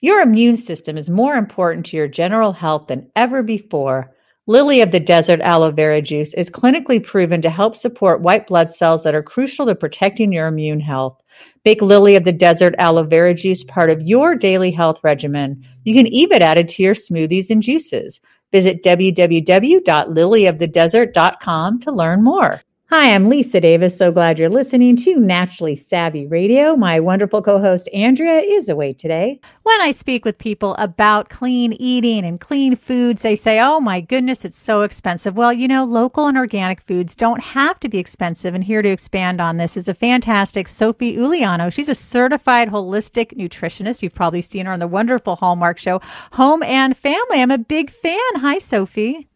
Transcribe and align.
Your 0.00 0.20
immune 0.20 0.56
system 0.56 0.96
is 0.96 1.10
more 1.10 1.34
important 1.34 1.86
to 1.86 1.96
your 1.96 2.06
general 2.06 2.52
health 2.52 2.86
than 2.86 3.10
ever 3.16 3.42
before. 3.42 4.14
Lily 4.46 4.80
of 4.80 4.92
the 4.92 5.00
Desert 5.00 5.40
aloe 5.40 5.72
vera 5.72 6.00
juice 6.00 6.34
is 6.34 6.50
clinically 6.50 7.04
proven 7.04 7.42
to 7.42 7.50
help 7.50 7.74
support 7.74 8.22
white 8.22 8.46
blood 8.46 8.70
cells 8.70 9.02
that 9.02 9.16
are 9.16 9.24
crucial 9.24 9.66
to 9.66 9.74
protecting 9.74 10.32
your 10.32 10.46
immune 10.46 10.78
health. 10.78 11.20
Make 11.64 11.82
Lily 11.82 12.14
of 12.14 12.22
the 12.22 12.32
Desert 12.32 12.76
aloe 12.78 13.02
vera 13.02 13.34
juice 13.34 13.64
part 13.64 13.90
of 13.90 14.02
your 14.02 14.36
daily 14.36 14.70
health 14.70 15.00
regimen. 15.02 15.64
You 15.82 15.94
can 15.94 16.06
even 16.06 16.42
add 16.42 16.58
it 16.58 16.68
to 16.68 16.82
your 16.82 16.94
smoothies 16.94 17.50
and 17.50 17.60
juices. 17.60 18.20
Visit 18.52 18.84
www.lilyofthedesert.com 18.84 21.80
to 21.80 21.92
learn 21.92 22.22
more. 22.22 22.62
Hi, 22.90 23.14
I'm 23.14 23.28
Lisa 23.28 23.60
Davis. 23.60 23.98
So 23.98 24.10
glad 24.10 24.38
you're 24.38 24.48
listening 24.48 24.96
to 24.96 25.20
Naturally 25.20 25.74
Savvy 25.74 26.26
Radio. 26.26 26.74
My 26.74 26.98
wonderful 27.00 27.42
co 27.42 27.60
host 27.60 27.86
Andrea 27.92 28.38
is 28.38 28.70
away 28.70 28.94
today. 28.94 29.42
When 29.62 29.78
I 29.82 29.92
speak 29.92 30.24
with 30.24 30.38
people 30.38 30.74
about 30.76 31.28
clean 31.28 31.74
eating 31.74 32.24
and 32.24 32.40
clean 32.40 32.76
foods, 32.76 33.20
they 33.20 33.36
say, 33.36 33.60
Oh 33.60 33.78
my 33.78 34.00
goodness, 34.00 34.42
it's 34.42 34.56
so 34.56 34.80
expensive. 34.80 35.36
Well, 35.36 35.52
you 35.52 35.68
know, 35.68 35.84
local 35.84 36.28
and 36.28 36.38
organic 36.38 36.80
foods 36.80 37.14
don't 37.14 37.42
have 37.42 37.78
to 37.80 37.90
be 37.90 37.98
expensive. 37.98 38.54
And 38.54 38.64
here 38.64 38.80
to 38.80 38.88
expand 38.88 39.38
on 39.38 39.58
this 39.58 39.76
is 39.76 39.86
a 39.86 39.92
fantastic 39.92 40.66
Sophie 40.66 41.14
Uliano. 41.14 41.70
She's 41.70 41.90
a 41.90 41.94
certified 41.94 42.70
holistic 42.70 43.36
nutritionist. 43.36 44.00
You've 44.00 44.14
probably 44.14 44.40
seen 44.40 44.64
her 44.64 44.72
on 44.72 44.78
the 44.78 44.88
wonderful 44.88 45.36
Hallmark 45.36 45.78
show, 45.78 46.00
Home 46.32 46.62
and 46.62 46.96
Family. 46.96 47.42
I'm 47.42 47.50
a 47.50 47.58
big 47.58 47.90
fan. 47.90 48.18
Hi, 48.36 48.58
Sophie. 48.58 49.28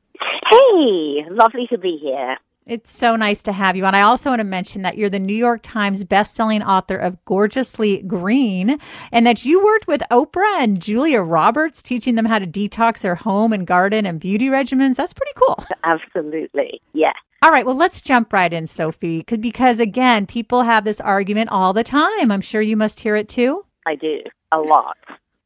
Hey, 0.50 1.26
lovely 1.28 1.66
to 1.66 1.76
be 1.76 1.98
here. 2.00 2.38
It's 2.64 2.96
so 2.96 3.16
nice 3.16 3.42
to 3.42 3.52
have 3.52 3.76
you. 3.76 3.84
And 3.84 3.96
I 3.96 4.02
also 4.02 4.30
want 4.30 4.40
to 4.40 4.44
mention 4.44 4.82
that 4.82 4.96
you're 4.96 5.10
the 5.10 5.18
New 5.18 5.34
York 5.34 5.60
Times 5.62 6.04
bestselling 6.04 6.64
author 6.64 6.96
of 6.96 7.22
Gorgeously 7.24 8.02
Green 8.02 8.78
and 9.10 9.26
that 9.26 9.44
you 9.44 9.62
worked 9.62 9.88
with 9.88 10.02
Oprah 10.12 10.60
and 10.60 10.80
Julia 10.80 11.22
Roberts 11.22 11.82
teaching 11.82 12.14
them 12.14 12.26
how 12.26 12.38
to 12.38 12.46
detox 12.46 13.00
their 13.00 13.16
home 13.16 13.52
and 13.52 13.66
garden 13.66 14.06
and 14.06 14.20
beauty 14.20 14.46
regimens. 14.46 14.94
That's 14.94 15.12
pretty 15.12 15.32
cool. 15.34 15.64
Absolutely. 15.82 16.80
Yeah. 16.92 17.14
All 17.42 17.50
right. 17.50 17.66
Well, 17.66 17.74
let's 17.74 18.00
jump 18.00 18.32
right 18.32 18.52
in, 18.52 18.68
Sophie, 18.68 19.24
because 19.24 19.80
again, 19.80 20.26
people 20.26 20.62
have 20.62 20.84
this 20.84 21.00
argument 21.00 21.50
all 21.50 21.72
the 21.72 21.82
time. 21.82 22.30
I'm 22.30 22.40
sure 22.40 22.62
you 22.62 22.76
must 22.76 23.00
hear 23.00 23.16
it 23.16 23.28
too. 23.28 23.66
I 23.86 23.96
do. 23.96 24.20
A 24.52 24.60
lot. 24.60 24.96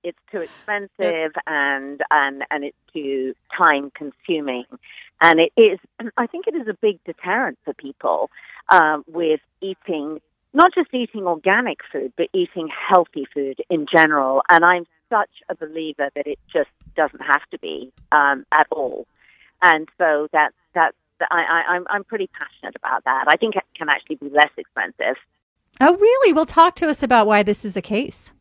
It's 0.05 0.19
too 0.31 0.43
expensive 0.43 1.33
and, 1.47 2.03
and, 2.11 2.45
and 2.51 2.65
it's 2.65 2.77
too 2.93 3.35
time 3.57 3.91
consuming. 3.95 4.65
And 5.21 5.41
it 5.41 5.53
is, 5.57 5.79
I 6.17 6.27
think 6.27 6.47
it 6.47 6.55
is 6.55 6.69
a 6.69 6.75
big 6.75 7.03
deterrent 7.05 7.59
for 7.65 7.75
people 7.75 8.31
um, 8.69 9.05
with 9.07 9.41
eating, 9.61 10.21
not 10.55 10.75
just 10.75 10.93
eating 10.93 11.27
organic 11.27 11.79
food, 11.93 12.13
but 12.17 12.29
eating 12.33 12.69
healthy 12.89 13.27
food 13.33 13.61
in 13.71 13.87
general. 13.93 14.43
And 14.51 14.65
I'm 14.65 14.87
such 15.09 15.31
a 15.49 15.55
believer 15.55 16.11
that 16.15 16.27
it 16.27 16.39
just 16.53 16.71
doesn't 16.97 17.21
have 17.21 17.43
to 17.51 17.59
be 17.59 17.93
um, 18.13 18.45
at 18.53 18.67
all. 18.71 19.07
And 19.63 19.89
so 19.99 20.29
that, 20.33 20.51
that's, 20.75 20.97
I, 21.21 21.43
I, 21.43 21.75
I'm, 21.75 21.87
I'm 21.89 22.05
pretty 22.05 22.29
passionate 22.29 22.77
about 22.77 23.05
that. 23.05 23.25
I 23.29 23.37
think 23.37 23.57
it 23.57 23.63
can 23.77 23.89
actually 23.89 24.17
be 24.17 24.29
less 24.29 24.51
expensive. 24.57 25.17
Oh, 25.81 25.97
really? 25.97 26.33
Well, 26.33 26.47
talk 26.47 26.75
to 26.77 26.89
us 26.89 27.03
about 27.03 27.27
why 27.27 27.43
this 27.43 27.65
is 27.65 27.75
the 27.75 27.83
case. 27.83 28.33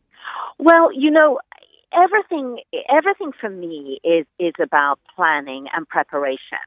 Well, 0.58 0.92
you 0.94 1.12
know, 1.12 1.40
everything 1.96 2.60
everything 2.90 3.32
for 3.40 3.50
me 3.50 4.00
is 4.04 4.26
is 4.40 4.54
about 4.62 5.00
planning 5.16 5.68
and 5.76 5.88
preparation. 5.88 6.60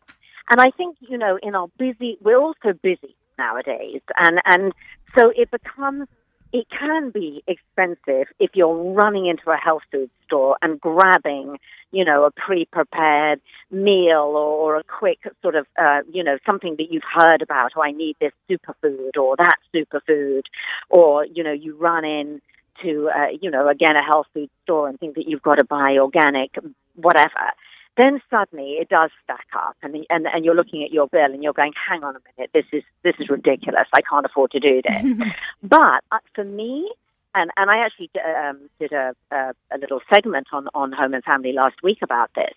And 0.50 0.60
I 0.60 0.70
think, 0.76 0.96
you 1.00 1.18
know, 1.18 1.38
in 1.42 1.54
our 1.54 1.68
busy 1.78 2.18
we're 2.22 2.38
also 2.40 2.72
busy 2.82 3.14
nowadays 3.38 4.00
and 4.16 4.40
and 4.44 4.72
so 5.16 5.32
it 5.36 5.50
becomes 5.50 6.08
it 6.52 6.66
can 6.70 7.10
be 7.10 7.42
expensive 7.46 8.26
if 8.40 8.50
you're 8.54 8.94
running 8.94 9.26
into 9.26 9.50
a 9.50 9.56
health 9.56 9.82
food 9.92 10.10
store 10.24 10.56
and 10.62 10.80
grabbing, 10.80 11.58
you 11.92 12.04
know, 12.04 12.24
a 12.24 12.30
pre-prepared 12.30 13.40
meal 13.70 14.32
or, 14.34 14.76
a 14.76 14.82
quick 14.84 15.18
sort 15.42 15.54
of, 15.54 15.66
uh, 15.78 16.00
you 16.10 16.24
know, 16.24 16.38
something 16.46 16.76
that 16.78 16.86
you've 16.90 17.02
heard 17.14 17.42
about. 17.42 17.72
Oh, 17.76 17.82
I 17.82 17.92
need 17.92 18.16
this 18.20 18.32
superfood 18.50 19.16
or 19.20 19.36
that 19.36 19.56
superfood, 19.74 20.42
or 20.88 21.26
you 21.26 21.44
know, 21.44 21.52
you 21.52 21.76
run 21.76 22.04
in 22.04 22.40
to, 22.82 23.10
uh, 23.14 23.26
you 23.40 23.50
know, 23.50 23.68
again, 23.68 23.96
a 23.96 24.02
health 24.02 24.26
food 24.34 24.50
store 24.64 24.88
and 24.88 24.98
think 24.98 25.14
that 25.16 25.28
you've 25.28 25.42
got 25.42 25.56
to 25.56 25.64
buy 25.64 25.96
organic, 25.98 26.56
whatever, 26.94 27.52
then 27.96 28.20
suddenly 28.30 28.76
it 28.80 28.88
does 28.88 29.10
stack 29.24 29.46
up 29.54 29.76
and, 29.82 29.96
and, 30.08 30.26
and 30.26 30.44
you're 30.44 30.54
looking 30.54 30.84
at 30.84 30.92
your 30.92 31.08
bill 31.08 31.32
and 31.32 31.42
you're 31.42 31.52
going, 31.52 31.72
hang 31.88 32.04
on 32.04 32.14
a 32.14 32.20
minute, 32.36 32.50
this 32.54 32.64
is, 32.72 32.82
this 33.02 33.14
is 33.18 33.28
ridiculous. 33.28 33.86
I 33.92 34.00
can't 34.02 34.24
afford 34.24 34.52
to 34.52 34.60
do 34.60 34.80
this. 34.82 35.28
but 35.62 36.02
uh, 36.12 36.18
for 36.34 36.44
me, 36.44 36.90
and, 37.34 37.50
and 37.56 37.70
I 37.70 37.84
actually 37.84 38.10
um, 38.24 38.70
did 38.80 38.92
a, 38.92 39.14
a, 39.30 39.52
a 39.72 39.78
little 39.78 40.00
segment 40.12 40.46
on, 40.52 40.68
on 40.74 40.92
Home 40.92 41.14
and 41.14 41.24
Family 41.24 41.52
last 41.52 41.76
week 41.82 41.98
about 42.02 42.30
this, 42.34 42.54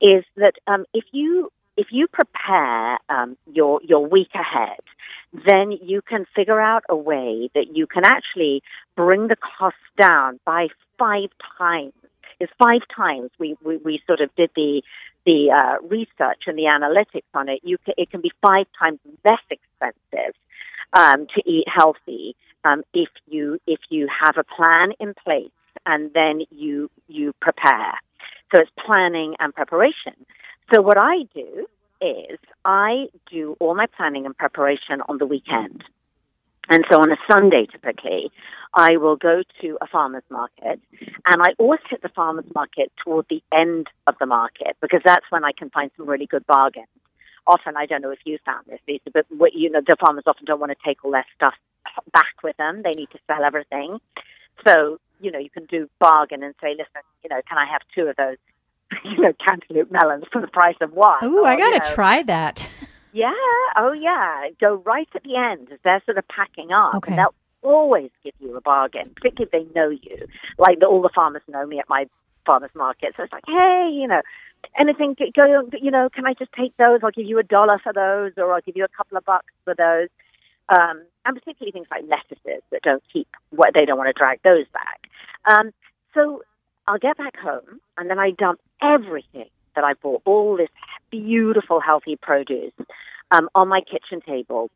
is 0.00 0.24
that 0.36 0.54
um, 0.66 0.84
if 0.94 1.04
you 1.12 1.50
if 1.76 1.86
you 1.90 2.06
prepare 2.06 2.98
um, 3.08 3.36
your 3.52 3.80
your 3.82 4.06
week 4.06 4.30
ahead, 4.34 4.80
then 5.32 5.72
you 5.82 6.02
can 6.02 6.26
figure 6.36 6.60
out 6.60 6.84
a 6.88 6.96
way 6.96 7.48
that 7.54 7.74
you 7.74 7.86
can 7.86 8.04
actually 8.04 8.62
bring 8.96 9.28
the 9.28 9.36
cost 9.36 9.76
down 10.00 10.38
by 10.44 10.68
five 10.98 11.30
times. 11.58 11.92
It's 12.38 12.52
five 12.62 12.82
times 12.94 13.30
we, 13.38 13.56
we, 13.64 13.76
we 13.78 14.02
sort 14.06 14.20
of 14.20 14.34
did 14.36 14.50
the 14.56 14.82
the 15.24 15.52
uh, 15.52 15.86
research 15.86 16.42
and 16.48 16.58
the 16.58 16.64
analytics 16.64 17.22
on 17.32 17.48
it. 17.48 17.60
You 17.62 17.78
can, 17.78 17.94
it 17.96 18.10
can 18.10 18.20
be 18.20 18.32
five 18.44 18.66
times 18.76 18.98
less 19.24 19.40
expensive 19.50 20.34
um, 20.92 21.26
to 21.36 21.42
eat 21.48 21.64
healthy 21.68 22.34
um, 22.64 22.82
if 22.92 23.08
you 23.28 23.58
if 23.66 23.78
you 23.88 24.08
have 24.08 24.36
a 24.36 24.44
plan 24.44 24.92
in 24.98 25.14
place 25.14 25.50
and 25.86 26.12
then 26.12 26.42
you 26.50 26.90
you 27.08 27.32
prepare. 27.40 27.94
So 28.52 28.60
it's 28.60 28.70
planning 28.84 29.34
and 29.38 29.54
preparation. 29.54 30.14
So 30.74 30.82
what 30.82 30.98
I 30.98 31.24
do 31.34 31.66
is 32.02 32.38
I 32.64 33.06
do 33.30 33.56
all 33.60 33.74
my 33.74 33.86
planning 33.86 34.26
and 34.26 34.36
preparation 34.36 35.02
on 35.08 35.18
the 35.18 35.26
weekend. 35.26 35.84
And 36.68 36.84
so 36.90 37.00
on 37.00 37.10
a 37.10 37.16
Sunday, 37.30 37.66
typically, 37.70 38.30
I 38.74 38.96
will 38.96 39.16
go 39.16 39.42
to 39.60 39.78
a 39.80 39.86
farmer's 39.86 40.22
market, 40.30 40.80
and 41.26 41.42
I 41.42 41.54
always 41.58 41.80
hit 41.90 42.02
the 42.02 42.08
farmer's 42.08 42.46
market 42.54 42.92
toward 43.04 43.26
the 43.28 43.42
end 43.52 43.88
of 44.06 44.14
the 44.20 44.26
market 44.26 44.76
because 44.80 45.00
that's 45.04 45.26
when 45.30 45.44
I 45.44 45.52
can 45.52 45.70
find 45.70 45.90
some 45.96 46.08
really 46.08 46.26
good 46.26 46.46
bargains. 46.46 46.86
Often, 47.46 47.76
I 47.76 47.86
don't 47.86 48.02
know 48.02 48.12
if 48.12 48.20
you 48.24 48.38
found 48.46 48.66
this, 48.68 48.78
Lisa, 48.86 49.10
but 49.10 49.26
you 49.54 49.70
know, 49.70 49.80
the 49.84 49.96
farmers 50.00 50.24
often 50.26 50.44
don't 50.44 50.60
want 50.60 50.70
to 50.70 50.78
take 50.84 51.04
all 51.04 51.10
their 51.10 51.26
stuff 51.34 51.54
back 52.12 52.42
with 52.42 52.56
them. 52.56 52.82
They 52.82 52.92
need 52.92 53.10
to 53.10 53.18
sell 53.26 53.44
everything. 53.44 53.98
So, 54.66 54.98
you 55.20 55.32
know, 55.32 55.40
you 55.40 55.50
can 55.50 55.66
do 55.66 55.90
bargain 55.98 56.42
and 56.42 56.54
say, 56.60 56.70
listen, 56.70 57.02
you 57.24 57.30
know, 57.30 57.40
can 57.48 57.58
I 57.58 57.66
have 57.70 57.82
two 57.94 58.06
of 58.06 58.16
those 58.16 58.36
you 59.04 59.20
know, 59.20 59.32
cantaloupe 59.46 59.90
melons 59.90 60.24
for 60.32 60.40
the 60.40 60.48
price 60.48 60.76
of 60.80 60.92
one. 60.92 61.18
Oh, 61.22 61.44
I 61.44 61.56
got 61.56 61.70
to 61.70 61.74
you 61.74 61.90
know, 61.90 61.94
try 61.94 62.22
that. 62.24 62.66
Yeah. 63.12 63.34
Oh, 63.76 63.92
yeah. 63.92 64.48
Go 64.58 64.82
right 64.86 65.08
at 65.14 65.22
the 65.22 65.36
end 65.36 65.68
as 65.70 65.78
they're 65.84 66.02
sort 66.06 66.16
of 66.16 66.26
packing 66.28 66.72
up. 66.72 66.94
Okay. 66.94 67.12
And 67.12 67.18
they'll 67.18 67.34
always 67.60 68.10
give 68.24 68.32
you 68.40 68.56
a 68.56 68.60
bargain, 68.60 69.10
particularly 69.14 69.44
if 69.44 69.50
they 69.74 69.78
know 69.78 69.90
you. 69.90 70.16
Like 70.58 70.80
the, 70.80 70.86
all 70.86 71.02
the 71.02 71.10
farmers 71.14 71.42
know 71.46 71.66
me 71.66 71.78
at 71.78 71.88
my 71.88 72.06
farmers 72.46 72.70
market. 72.74 73.12
So 73.16 73.24
it's 73.24 73.32
like, 73.32 73.44
hey, 73.46 73.90
you 73.92 74.08
know, 74.08 74.22
anything, 74.78 75.14
go, 75.34 75.68
you 75.80 75.90
know, 75.90 76.08
can 76.08 76.26
I 76.26 76.34
just 76.34 76.52
take 76.52 76.76
those? 76.78 77.00
I'll 77.02 77.10
give 77.10 77.26
you 77.26 77.38
a 77.38 77.42
dollar 77.42 77.78
for 77.82 77.92
those, 77.92 78.32
or 78.36 78.54
I'll 78.54 78.62
give 78.62 78.76
you 78.76 78.84
a 78.84 78.96
couple 78.96 79.18
of 79.18 79.24
bucks 79.24 79.52
for 79.64 79.74
those. 79.74 80.08
Um, 80.68 81.02
and 81.24 81.36
particularly 81.36 81.72
things 81.72 81.88
like 81.90 82.04
lettuces 82.08 82.62
that 82.70 82.82
don't 82.82 83.02
keep 83.12 83.28
what 83.50 83.74
they 83.74 83.84
don't 83.84 83.98
want 83.98 84.08
to 84.08 84.18
drag 84.18 84.40
those 84.42 84.64
back. 84.72 85.02
Um, 85.50 85.72
so 86.14 86.42
I'll 86.88 86.98
get 86.98 87.16
back 87.16 87.36
home 87.36 87.80
and 87.96 88.08
then 88.08 88.18
I 88.18 88.30
dump 88.30 88.60
everything 88.82 89.48
that 89.74 89.84
I 89.84 89.94
bought, 89.94 90.22
all 90.24 90.56
this 90.56 90.68
beautiful, 91.10 91.80
healthy 91.80 92.16
produce, 92.16 92.72
um, 93.30 93.48
on 93.54 93.68
my 93.68 93.80
kitchen 93.80 94.20
table, 94.20 94.70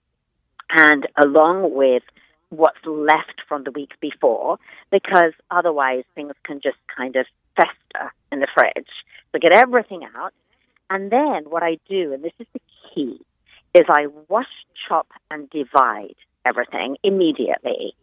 and 0.71 1.07
along 1.23 1.75
with 1.75 2.03
what's 2.51 2.85
left 2.87 3.43
from 3.49 3.65
the 3.65 3.71
week 3.71 3.93
before, 4.01 4.59
because 4.91 5.33
otherwise 5.51 6.05
things 6.15 6.33
can 6.45 6.61
just 6.63 6.79
kind 6.97 7.17
of 7.17 7.27
fester 7.57 8.13
in 8.33 8.41
the 8.41 8.47
fridge. 8.55 8.89
So 9.33 9.39
get 9.39 9.55
everything 9.55 10.03
out, 10.17 10.33
and 10.89 11.11
then 11.11 11.51
what 11.51 11.63
I 11.63 11.79
do, 11.89 12.13
and 12.13 12.23
this 12.23 12.33
is 12.39 12.47
the 12.53 12.61
key, 12.95 13.21
is 13.75 13.85
I 13.89 14.07
wash, 14.29 14.47
chop, 14.89 15.09
and 15.31 15.51
divide 15.51 16.15
everything 16.47 16.97
immediately. 17.03 17.95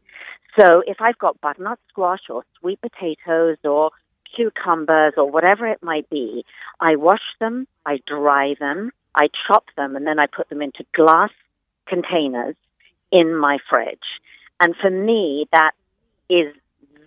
So 0.60 0.84
if 0.86 0.98
I've 1.00 1.18
got 1.18 1.42
butternut 1.42 1.80
squash 1.90 2.30
or 2.30 2.44
sweet 2.60 2.80
potatoes 2.82 3.58
or 3.64 3.92
cucumbers 4.36 5.14
or 5.18 5.30
whatever 5.30 5.68
it 5.68 5.82
might 5.82 6.10
be, 6.10 6.46
I 6.80 6.96
wash 6.96 7.22
them, 7.40 7.68
I 7.86 8.00
dry 8.06 8.56
them, 8.60 8.92
I 9.16 9.30
chop 9.48 9.66
them, 9.78 9.96
and 9.96 10.08
then 10.08 10.20
I 10.20 10.28
put 10.28 10.50
them 10.50 10.62
into 10.62 10.86
glass 10.94 11.32
containers 11.88 12.56
in 13.12 13.36
my 13.36 13.58
fridge. 13.70 14.20
And 14.60 14.76
for 14.82 14.90
me, 14.90 15.48
that 15.52 15.72
is 16.30 16.54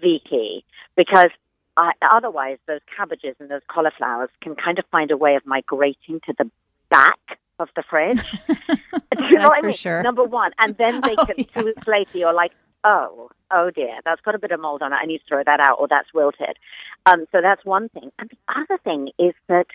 the 0.03 0.21
key 0.29 0.65
because 0.97 1.31
I, 1.77 1.93
otherwise 2.11 2.59
those 2.67 2.81
cabbages 2.97 3.37
and 3.39 3.51
those 3.51 3.63
cauliflowers 3.69 4.31
can 4.43 4.55
kind 4.55 4.79
of 4.79 4.85
find 4.91 5.11
a 5.11 5.17
way 5.17 5.37
of 5.37 5.45
migrating 5.45 6.21
to 6.27 6.35
the 6.39 6.51
back 6.91 7.39
of 7.59 7.69
the 7.77 7.83
fridge. 7.89 8.23
Do 8.49 9.25
you 9.31 9.39
know 9.39 9.49
what 9.49 9.63
I 9.63 9.67
mean? 9.67 9.75
Sure. 9.75 10.03
Number 10.03 10.25
one. 10.25 10.53
And 10.59 10.77
then 10.77 11.01
they 11.03 11.15
oh, 11.19 11.27
can, 11.27 11.35
yeah. 11.39 11.45
two 11.55 11.65
weeks 11.67 11.87
later, 11.87 12.19
you're 12.19 12.35
like, 12.35 12.53
oh, 12.87 13.29
oh 13.51 13.71
dear, 13.71 13.99
that's 14.05 14.21
got 14.23 14.35
a 14.35 14.39
bit 14.39 14.53
of 14.53 14.61
mold 14.61 14.81
on 14.81 14.93
it. 14.93 14.97
I 14.97 15.07
need 15.07 15.19
to 15.19 15.25
throw 15.29 15.43
that 15.45 15.61
out, 15.61 15.79
or 15.79 15.89
that's 15.89 16.15
wilted. 16.15 16.57
Um, 17.05 17.27
so 17.33 17.41
that's 17.43 17.65
one 17.65 17.89
thing. 17.91 18.11
And 18.19 18.31
the 18.31 18.39
other 18.49 18.79
thing 18.83 19.11
is 19.19 19.35
that, 19.49 19.67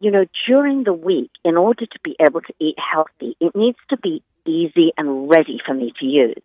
you 0.00 0.10
know, 0.10 0.26
during 0.46 0.84
the 0.84 0.92
week, 0.92 1.30
in 1.44 1.56
order 1.56 1.86
to 1.86 1.98
be 2.02 2.16
able 2.20 2.42
to 2.42 2.52
eat 2.60 2.76
healthy, 2.78 3.36
it 3.40 3.54
needs 3.54 3.78
to 3.88 3.96
be 3.96 4.22
easy 4.44 4.92
and 4.98 5.30
ready 5.30 5.58
for 5.64 5.74
me 5.74 5.92
to 6.00 6.06
use. 6.06 6.42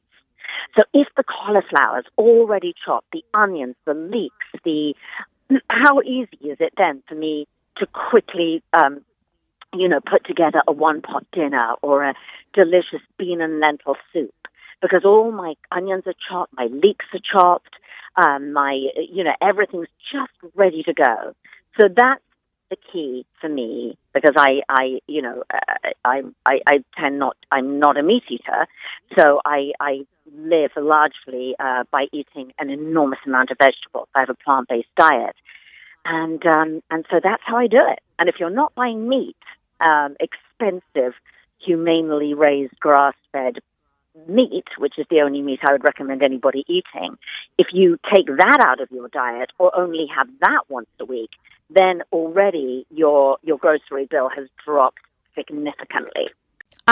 So 0.78 0.84
if 0.94 1.08
the 1.18 1.24
cauliflower 1.24 2.00
is 2.00 2.06
already 2.18 2.74
chopped, 2.86 3.08
the 3.12 3.24
onions, 3.34 3.76
the 3.86 3.94
leeks, 3.94 4.36
the 4.64 4.94
how 5.68 6.02
easy 6.02 6.50
is 6.50 6.58
it 6.62 6.74
then 6.78 7.04
for 7.10 7.16
me 7.16 7.48
to 7.78 7.86
quickly, 7.88 8.64
um, 8.74 9.02
you 9.74 9.88
know, 9.90 10.00
put 10.00 10.26
together 10.26 10.62
a 10.68 10.72
one 10.72 11.02
pot 11.02 11.26
dinner 11.34 11.74
or 11.82 12.04
a 12.04 12.14
delicious 12.54 13.02
bean 13.18 13.42
and 13.42 13.60
lentil 13.60 13.96
soup? 14.14 14.34
Because 14.82 15.02
all 15.06 15.32
my 15.32 15.54
onions 15.72 16.04
are 16.08 16.16
chopped, 16.28 16.54
my 16.58 16.66
leeks 16.66 17.06
are 17.14 17.20
chopped, 17.20 17.76
um, 18.16 18.54
my, 18.54 18.88
you 19.12 19.24
know, 19.24 19.34
everything's 19.42 19.88
just 20.12 20.32
ready 20.56 20.84
to 20.84 20.94
go. 20.94 21.34
So 21.80 21.88
that's 21.88 22.22
the 22.70 22.78
key 22.92 23.26
for 23.40 23.50
me 23.50 23.98
because 24.14 24.36
I, 24.38 24.62
I, 24.68 25.00
you 25.08 25.22
know, 25.22 25.44
uh, 25.54 25.90
I, 26.04 26.22
I, 26.46 26.60
I 26.68 26.84
tend 27.00 27.20
not, 27.20 27.38
I'm 27.52 27.80
not 27.80 27.98
a 27.98 28.04
meat 28.04 28.24
eater, 28.30 28.68
so 29.18 29.40
I, 29.46 29.72
I 29.80 30.06
live 30.36 30.72
largely 30.78 31.56
uh, 31.60 31.84
by 31.92 32.06
eating 32.12 32.54
an 32.58 32.70
enormous 32.70 33.20
amount 33.26 33.52
of 33.52 33.58
vegetables. 33.58 34.08
I 34.16 34.22
have 34.22 34.30
a 34.30 34.36
plant-based 34.36 34.88
diet, 34.98 35.36
and 36.06 36.44
um, 36.46 36.82
and 36.90 37.06
so 37.12 37.20
that's 37.24 37.44
how 37.46 37.58
I 37.58 37.68
do 37.68 37.82
it. 37.90 38.00
And 38.18 38.30
if 38.30 38.36
you're 38.40 38.50
not 38.50 38.74
buying 38.76 39.08
meat, 39.08 39.36
um, 39.80 40.16
expensive, 40.20 41.14
humanely 41.60 42.34
raised, 42.34 42.80
grass-fed 42.80 43.60
meat, 44.28 44.66
which 44.78 44.98
is 44.98 45.06
the 45.10 45.22
only 45.22 45.42
meat 45.42 45.60
I 45.68 45.72
would 45.74 45.84
recommend 45.84 46.24
anybody 46.24 46.64
eating, 46.68 47.18
if 47.58 47.68
you 47.72 47.98
take 48.14 48.28
that 48.28 48.64
out 48.66 48.82
of 48.82 48.90
your 48.92 49.08
diet 49.10 49.52
or 49.58 49.76
only 49.78 50.08
have 50.16 50.28
that 50.42 50.64
once 50.70 50.90
a 51.00 51.06
week, 51.06 51.32
then 51.70 52.04
already 52.12 52.86
your 52.90 53.38
your 53.44 53.58
grocery 53.58 54.06
bill 54.06 54.30
has 54.36 54.48
dropped 54.66 55.00
significantly. 55.36 56.28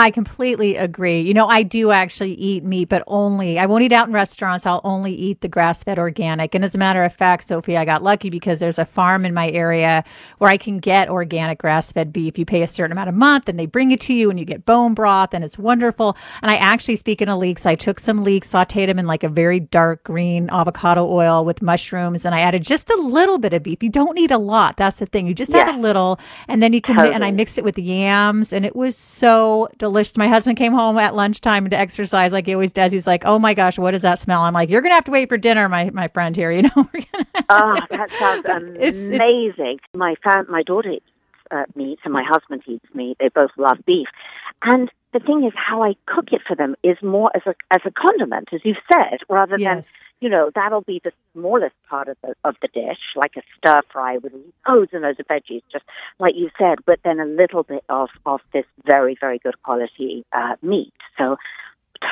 I 0.00 0.10
completely 0.10 0.76
agree. 0.76 1.20
You 1.20 1.34
know, 1.34 1.46
I 1.46 1.62
do 1.62 1.90
actually 1.90 2.32
eat 2.32 2.64
meat, 2.64 2.88
but 2.88 3.04
only, 3.06 3.58
I 3.58 3.66
won't 3.66 3.82
eat 3.82 3.92
out 3.92 4.08
in 4.08 4.14
restaurants. 4.14 4.64
I'll 4.64 4.80
only 4.82 5.12
eat 5.12 5.42
the 5.42 5.48
grass 5.48 5.84
fed 5.84 5.98
organic. 5.98 6.54
And 6.54 6.64
as 6.64 6.74
a 6.74 6.78
matter 6.78 7.04
of 7.04 7.12
fact, 7.12 7.44
Sophie, 7.44 7.76
I 7.76 7.84
got 7.84 8.02
lucky 8.02 8.30
because 8.30 8.60
there's 8.60 8.78
a 8.78 8.86
farm 8.86 9.26
in 9.26 9.34
my 9.34 9.50
area 9.50 10.02
where 10.38 10.50
I 10.50 10.56
can 10.56 10.78
get 10.78 11.10
organic 11.10 11.58
grass 11.58 11.92
fed 11.92 12.14
beef. 12.14 12.38
You 12.38 12.46
pay 12.46 12.62
a 12.62 12.68
certain 12.68 12.92
amount 12.92 13.10
a 13.10 13.12
month 13.12 13.46
and 13.46 13.58
they 13.58 13.66
bring 13.66 13.90
it 13.90 14.00
to 14.02 14.14
you 14.14 14.30
and 14.30 14.38
you 14.38 14.46
get 14.46 14.64
bone 14.64 14.94
broth 14.94 15.34
and 15.34 15.44
it's 15.44 15.58
wonderful. 15.58 16.16
And 16.40 16.50
I 16.50 16.56
actually, 16.56 16.96
speaking 16.96 17.28
of 17.28 17.38
leeks, 17.38 17.66
I 17.66 17.74
took 17.74 18.00
some 18.00 18.24
leeks, 18.24 18.50
sauteed 18.50 18.86
them 18.86 18.98
in 18.98 19.06
like 19.06 19.22
a 19.22 19.28
very 19.28 19.60
dark 19.60 20.02
green 20.04 20.48
avocado 20.50 21.06
oil 21.06 21.44
with 21.44 21.60
mushrooms 21.60 22.24
and 22.24 22.34
I 22.34 22.40
added 22.40 22.64
just 22.64 22.88
a 22.88 22.96
little 22.96 23.36
bit 23.36 23.52
of 23.52 23.62
beef. 23.62 23.82
You 23.82 23.90
don't 23.90 24.14
need 24.14 24.30
a 24.30 24.38
lot. 24.38 24.78
That's 24.78 24.96
the 24.96 25.06
thing. 25.06 25.26
You 25.26 25.34
just 25.34 25.52
yeah. 25.52 25.58
add 25.58 25.74
a 25.74 25.78
little 25.78 26.18
and 26.48 26.62
then 26.62 26.72
you 26.72 26.80
can, 26.80 26.96
totally. 26.96 27.14
and 27.14 27.22
I 27.22 27.32
mix 27.32 27.58
it 27.58 27.64
with 27.64 27.78
yams 27.78 28.50
and 28.50 28.64
it 28.64 28.74
was 28.74 28.96
so 28.96 29.68
delicious. 29.76 29.89
My 30.16 30.28
husband 30.28 30.58
came 30.58 30.72
home 30.72 30.98
at 30.98 31.14
lunchtime 31.14 31.68
to 31.70 31.78
exercise 31.78 32.32
like 32.32 32.46
he 32.46 32.54
always 32.54 32.72
does. 32.72 32.92
He's 32.92 33.06
like, 33.06 33.24
"Oh 33.24 33.38
my 33.38 33.54
gosh, 33.54 33.78
what 33.78 33.92
does 33.92 34.02
that 34.02 34.18
smell?" 34.18 34.42
I'm 34.42 34.54
like, 34.54 34.70
"You're 34.70 34.80
gonna 34.80 34.94
have 34.94 35.04
to 35.04 35.10
wait 35.10 35.28
for 35.28 35.36
dinner, 35.36 35.68
my 35.68 35.90
my 35.90 36.08
friend 36.08 36.34
here." 36.34 36.50
You 36.50 36.62
know. 36.62 36.70
oh, 37.50 37.76
that 37.90 38.10
sounds 38.18 38.46
amazing. 38.46 38.80
It's, 38.82 39.58
it's, 39.58 39.80
my 39.94 40.14
fam- 40.22 40.46
my 40.48 40.62
daughter 40.62 40.90
eats 40.90 41.04
uh, 41.50 41.64
meat 41.74 41.98
and 42.04 42.12
my 42.12 42.22
husband 42.22 42.62
eats 42.66 42.84
meat. 42.94 43.16
They 43.18 43.28
both 43.28 43.50
love 43.56 43.78
beef, 43.86 44.08
and 44.62 44.90
the 45.12 45.18
thing 45.18 45.44
is, 45.44 45.52
how 45.56 45.82
I 45.82 45.96
cook 46.06 46.32
it 46.32 46.42
for 46.46 46.54
them 46.54 46.76
is 46.84 46.96
more 47.02 47.32
as 47.34 47.42
a 47.44 47.54
as 47.72 47.80
a 47.84 47.90
condiment, 47.90 48.50
as 48.52 48.60
you've 48.62 48.76
said, 48.92 49.18
rather 49.28 49.56
yes. 49.58 49.86
than 49.86 49.94
you 50.20 50.28
know 50.28 50.50
that'll 50.54 50.82
be 50.82 51.00
the 51.02 51.12
smallest 51.32 51.74
part 51.88 52.08
of 52.08 52.16
the 52.22 52.34
of 52.44 52.54
the 52.62 52.68
dish, 52.68 52.98
like 53.16 53.32
a 53.36 53.42
stir 53.58 53.82
fry 53.90 54.18
with 54.18 54.32
loads 54.68 54.90
and 54.92 55.02
loads 55.02 55.18
of 55.18 55.26
veggies, 55.26 55.62
just 55.72 55.84
like 56.20 56.34
you 56.36 56.50
said, 56.58 56.78
but 56.86 57.00
then 57.04 57.18
a 57.18 57.24
little 57.24 57.64
bit 57.64 57.82
of 57.88 58.10
of 58.24 58.40
this 58.52 58.66
very 58.84 59.16
very 59.20 59.38
good 59.38 59.60
quality 59.62 60.24
uh, 60.32 60.54
meat. 60.62 60.92
So, 61.18 61.36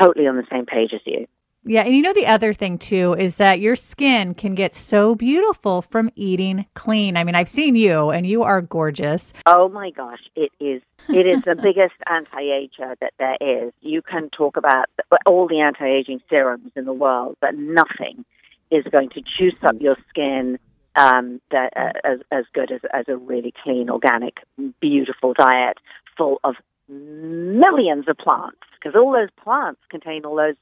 totally 0.01 0.27
on 0.27 0.37
the 0.37 0.47
same 0.51 0.67
page 0.67 0.93
as 0.93 1.01
you. 1.05 1.29
Yeah. 1.69 1.83
And 1.83 1.95
you 1.95 2.01
know, 2.01 2.15
the 2.15 2.27
other 2.27 2.55
thing 2.55 2.79
too 2.79 3.15
is 3.15 3.37
that 3.37 3.61
your 3.61 3.77
skin 3.77 4.33
can 4.35 4.55
get 4.55 4.75
so 4.75 5.15
beautiful 5.15 5.83
from 5.83 6.11
eating 6.15 6.65
clean. 6.75 7.15
I 7.17 7.25
mean, 7.25 7.35
I've 7.35 7.49
seen 7.49 7.77
you 7.77 8.09
and 8.09 8.27
you 8.27 8.43
are 8.43 8.63
gorgeous. 8.63 9.35
Oh 9.45 9.69
my 9.69 9.91
gosh. 9.91 10.21
It 10.35 10.51
is, 10.59 10.81
it 11.11 11.27
is 11.27 11.43
the 11.43 11.55
biggest 11.63 11.95
anti-ager 12.07 12.97
that 13.03 13.13
there 13.19 13.37
is. 13.41 13.75
You 13.83 14.01
can 14.01 14.31
talk 14.31 14.57
about 14.57 14.87
all 15.27 15.47
the 15.47 15.61
anti-aging 15.61 16.23
serums 16.31 16.73
in 16.75 16.87
the 16.87 16.95
world, 16.95 17.37
but 17.43 17.55
nothing 17.55 18.25
is 18.71 18.85
going 18.91 19.11
to 19.11 19.21
juice 19.21 19.59
up 19.63 19.77
your 19.79 19.97
skin 20.09 20.59
um, 20.97 21.39
that, 21.51 21.75
uh, 21.77 21.93
as, 22.03 22.21
as 22.33 22.45
good 22.55 22.73
as, 22.73 22.81
as 22.95 23.05
a 23.09 23.17
really 23.17 23.53
clean, 23.63 23.91
organic, 23.91 24.39
beautiful 24.81 25.35
diet 25.35 25.77
full 26.17 26.41
of 26.45 26.55
millions 26.89 28.07
of 28.09 28.17
plants 28.17 28.59
because 28.81 28.99
all 28.99 29.13
those 29.13 29.29
plants 29.43 29.81
contain 29.91 30.25
all 30.25 30.37
those 30.37 30.57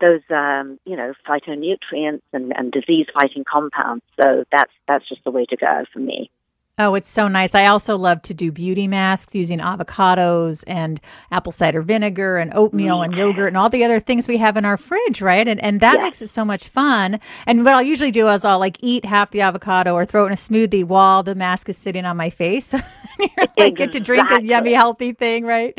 those 0.00 0.22
um, 0.30 0.78
you 0.84 0.96
know 0.96 1.12
phytonutrients 1.28 2.22
and, 2.32 2.52
and 2.56 2.72
disease 2.72 3.06
fighting 3.14 3.44
compounds. 3.50 4.04
So 4.20 4.44
that's 4.50 4.72
that's 4.88 5.08
just 5.08 5.24
the 5.24 5.30
way 5.30 5.46
to 5.46 5.56
go 5.56 5.84
for 5.92 5.98
me. 5.98 6.30
Oh, 6.82 6.94
it's 6.94 7.10
so 7.10 7.28
nice. 7.28 7.54
I 7.54 7.66
also 7.66 7.98
love 7.98 8.22
to 8.22 8.32
do 8.32 8.50
beauty 8.50 8.88
masks 8.88 9.34
using 9.34 9.58
avocados 9.58 10.64
and 10.66 10.98
apple 11.30 11.52
cider 11.52 11.82
vinegar 11.82 12.38
and 12.38 12.54
oatmeal 12.54 13.02
and 13.02 13.12
yogurt 13.14 13.48
and 13.48 13.56
all 13.58 13.68
the 13.68 13.84
other 13.84 14.00
things 14.00 14.26
we 14.26 14.38
have 14.38 14.56
in 14.56 14.64
our 14.64 14.78
fridge, 14.78 15.20
right? 15.20 15.46
And 15.46 15.62
and 15.62 15.80
that 15.80 15.96
yes. 15.96 16.02
makes 16.02 16.22
it 16.22 16.28
so 16.28 16.42
much 16.42 16.68
fun. 16.68 17.20
And 17.44 17.66
what 17.66 17.74
I'll 17.74 17.82
usually 17.82 18.10
do 18.10 18.28
is 18.30 18.46
I'll 18.46 18.58
like 18.58 18.78
eat 18.80 19.04
half 19.04 19.30
the 19.30 19.42
avocado 19.42 19.92
or 19.92 20.06
throw 20.06 20.24
it 20.24 20.28
in 20.28 20.32
a 20.32 20.36
smoothie 20.36 20.84
while 20.84 21.22
the 21.22 21.34
mask 21.34 21.68
is 21.68 21.76
sitting 21.76 22.06
on 22.06 22.16
my 22.16 22.30
face. 22.30 22.72
you 22.72 22.80
like 23.18 23.28
exactly. 23.38 23.70
get 23.72 23.92
to 23.92 24.00
drink 24.00 24.30
a 24.30 24.42
yummy 24.42 24.72
healthy 24.72 25.12
thing, 25.12 25.44
right? 25.44 25.78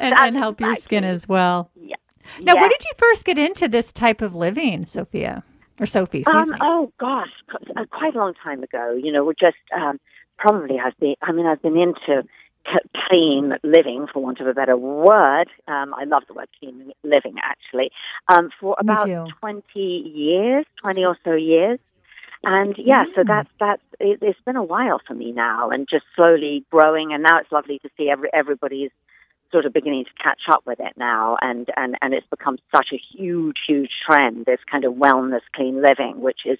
And, 0.00 0.18
and 0.18 0.36
help 0.36 0.60
your 0.60 0.74
skin 0.74 1.04
as 1.04 1.28
well. 1.28 1.70
Yeah. 2.38 2.44
Now, 2.44 2.54
yes. 2.54 2.60
when 2.60 2.70
did 2.70 2.84
you 2.84 2.92
first 2.98 3.24
get 3.24 3.38
into 3.38 3.68
this 3.68 3.92
type 3.92 4.22
of 4.22 4.34
living, 4.34 4.84
Sophia? 4.86 5.44
Or 5.80 5.86
Sophie, 5.86 6.24
um, 6.26 6.50
Oh 6.60 6.92
gosh, 7.00 7.30
uh, 7.76 7.84
quite 7.90 8.14
a 8.14 8.18
long 8.18 8.34
time 8.34 8.62
ago. 8.62 8.98
You 9.02 9.10
know, 9.10 9.24
we're 9.24 9.32
just 9.32 9.56
um, 9.74 9.98
probably 10.38 10.78
I've 10.78 10.96
been. 10.98 11.16
I 11.22 11.32
mean, 11.32 11.46
I've 11.46 11.62
been 11.62 11.76
into 11.76 12.28
clean 13.08 13.54
living, 13.62 14.06
for 14.12 14.22
want 14.22 14.40
of 14.40 14.46
a 14.46 14.54
better 14.54 14.76
word. 14.76 15.48
Um, 15.66 15.94
I 15.94 16.04
love 16.04 16.22
the 16.28 16.34
word 16.34 16.48
clean 16.58 16.92
living, 17.02 17.36
actually, 17.42 17.90
um, 18.28 18.50
for 18.60 18.76
about 18.78 19.08
twenty 19.40 20.12
years, 20.14 20.66
twenty 20.80 21.04
or 21.04 21.16
so 21.24 21.32
years. 21.32 21.78
And 22.44 22.74
yeah, 22.76 23.04
mm. 23.04 23.14
so 23.14 23.22
that's 23.26 23.50
that's 23.58 23.82
it, 24.00 24.18
it's 24.20 24.40
been 24.44 24.56
a 24.56 24.64
while 24.64 25.00
for 25.06 25.14
me 25.14 25.32
now, 25.32 25.70
and 25.70 25.88
just 25.88 26.04
slowly 26.16 26.64
growing. 26.70 27.12
And 27.12 27.22
now 27.22 27.38
it's 27.38 27.52
lovely 27.52 27.78
to 27.80 27.88
see 27.96 28.08
every 28.10 28.28
everybody's 28.32 28.90
sort 29.52 29.66
of 29.66 29.72
beginning 29.72 30.04
to 30.04 30.22
catch 30.22 30.42
up 30.50 30.62
with 30.66 30.80
it 30.80 30.94
now, 30.96 31.36
and, 31.40 31.68
and, 31.76 31.96
and 32.02 32.14
it's 32.14 32.26
become 32.28 32.58
such 32.74 32.88
a 32.92 32.96
huge, 32.96 33.58
huge 33.66 33.90
trend, 34.04 34.46
this 34.46 34.60
kind 34.70 34.84
of 34.84 34.94
wellness, 34.94 35.42
clean 35.54 35.82
living, 35.82 36.20
which 36.20 36.40
is 36.44 36.58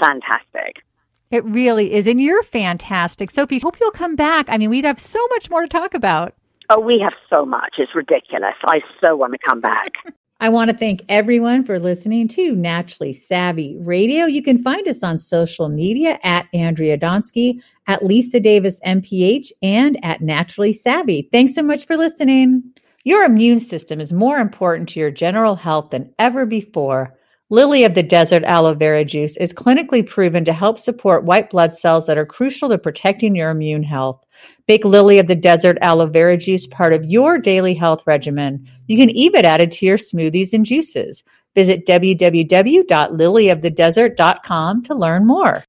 fantastic. 0.00 0.82
It 1.30 1.44
really 1.44 1.94
is. 1.94 2.06
And 2.06 2.20
you're 2.20 2.42
fantastic. 2.42 3.30
Sophie, 3.30 3.58
hope 3.58 3.80
you'll 3.80 3.90
come 3.90 4.14
back. 4.14 4.46
I 4.48 4.58
mean, 4.58 4.70
we'd 4.70 4.84
have 4.84 5.00
so 5.00 5.18
much 5.30 5.50
more 5.50 5.62
to 5.62 5.68
talk 5.68 5.94
about. 5.94 6.34
Oh, 6.70 6.80
we 6.80 7.00
have 7.02 7.14
so 7.28 7.44
much. 7.44 7.74
It's 7.78 7.94
ridiculous. 7.94 8.54
I 8.64 8.80
so 9.04 9.16
want 9.16 9.32
to 9.32 9.38
come 9.38 9.60
back. 9.60 9.92
I 10.40 10.48
want 10.48 10.68
to 10.70 10.76
thank 10.76 11.02
everyone 11.08 11.64
for 11.64 11.78
listening 11.78 12.26
to 12.28 12.56
Naturally 12.56 13.12
Savvy 13.12 13.76
Radio. 13.78 14.24
You 14.26 14.42
can 14.42 14.62
find 14.62 14.86
us 14.88 15.04
on 15.04 15.16
social 15.16 15.68
media 15.68 16.18
at 16.24 16.48
Andrea 16.52 16.98
Donsky, 16.98 17.62
at 17.86 18.04
Lisa 18.04 18.40
Davis 18.40 18.80
MPH, 18.84 19.52
and 19.62 19.96
at 20.04 20.22
Naturally 20.22 20.72
Savvy. 20.72 21.28
Thanks 21.30 21.54
so 21.54 21.62
much 21.62 21.86
for 21.86 21.96
listening. 21.96 22.64
Your 23.04 23.24
immune 23.24 23.60
system 23.60 24.00
is 24.00 24.12
more 24.12 24.38
important 24.38 24.88
to 24.90 25.00
your 25.00 25.12
general 25.12 25.54
health 25.54 25.90
than 25.90 26.12
ever 26.18 26.46
before. 26.46 27.16
Lily 27.50 27.84
of 27.84 27.94
the 27.94 28.02
Desert 28.02 28.42
aloe 28.42 28.74
vera 28.74 29.04
juice 29.04 29.36
is 29.36 29.52
clinically 29.52 30.04
proven 30.04 30.44
to 30.46 30.52
help 30.52 30.78
support 30.78 31.24
white 31.24 31.50
blood 31.50 31.72
cells 31.72 32.06
that 32.06 32.18
are 32.18 32.26
crucial 32.26 32.68
to 32.70 32.78
protecting 32.78 33.36
your 33.36 33.50
immune 33.50 33.84
health. 33.84 34.24
Make 34.66 34.84
Lily 34.84 35.18
of 35.18 35.26
the 35.26 35.36
Desert 35.36 35.76
aloe 35.82 36.06
vera 36.06 36.36
juice 36.36 36.66
part 36.66 36.92
of 36.92 37.04
your 37.04 37.38
daily 37.38 37.74
health 37.74 38.04
regimen. 38.06 38.66
You 38.86 38.96
can 38.96 39.10
even 39.10 39.44
add 39.44 39.60
it 39.60 39.70
to 39.72 39.84
your 39.86 39.98
smoothies 39.98 40.54
and 40.54 40.66
juices. 40.66 41.22
Visit 41.54 41.86
www.lilyofthedesert.com 41.86 44.82
to 44.82 44.94
learn 44.94 45.26
more. 45.26 45.62